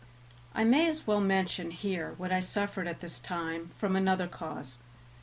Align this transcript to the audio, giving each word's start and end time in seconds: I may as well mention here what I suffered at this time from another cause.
I 0.55 0.63
may 0.63 0.89
as 0.89 1.05
well 1.05 1.21
mention 1.21 1.69
here 1.69 2.15
what 2.17 2.31
I 2.31 2.39
suffered 2.39 2.87
at 2.87 3.01
this 3.01 3.19
time 3.19 3.69
from 3.75 3.95
another 3.95 4.25
cause. 4.27 4.79